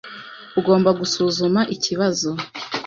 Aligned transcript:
Ugomba 0.59 0.89
gusuzuma 0.99 1.61
ikibazo. 1.75 2.31